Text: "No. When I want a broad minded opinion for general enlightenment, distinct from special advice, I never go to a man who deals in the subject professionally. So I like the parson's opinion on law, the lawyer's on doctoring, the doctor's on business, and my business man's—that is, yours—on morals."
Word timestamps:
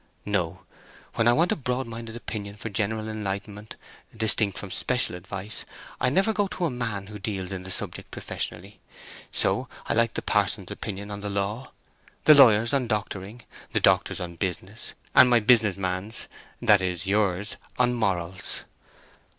"No. 0.25 0.63
When 1.13 1.27
I 1.27 1.33
want 1.33 1.51
a 1.51 1.55
broad 1.55 1.85
minded 1.85 2.15
opinion 2.15 2.55
for 2.55 2.69
general 2.69 3.07
enlightenment, 3.07 3.75
distinct 4.17 4.57
from 4.57 4.71
special 4.71 5.13
advice, 5.15 5.63
I 5.99 6.09
never 6.09 6.33
go 6.33 6.47
to 6.47 6.65
a 6.65 6.71
man 6.71 7.05
who 7.05 7.19
deals 7.19 7.51
in 7.51 7.61
the 7.61 7.69
subject 7.69 8.09
professionally. 8.09 8.79
So 9.31 9.69
I 9.85 9.93
like 9.93 10.15
the 10.15 10.23
parson's 10.23 10.71
opinion 10.71 11.11
on 11.11 11.21
law, 11.21 11.71
the 12.25 12.33
lawyer's 12.33 12.73
on 12.73 12.87
doctoring, 12.87 13.43
the 13.73 13.79
doctor's 13.79 14.19
on 14.19 14.37
business, 14.37 14.95
and 15.13 15.29
my 15.29 15.39
business 15.39 15.77
man's—that 15.77 16.81
is, 16.81 17.05
yours—on 17.05 17.93
morals." 17.93 18.61